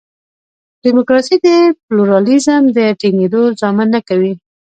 ډیموکراسي 0.83 1.35
د 1.45 1.47
پلورالېزم 1.85 2.63
د 2.77 2.79
ټینګېدو 2.99 3.41
ضامن 3.61 3.87
نه 3.95 4.01
کوي. 4.07 4.33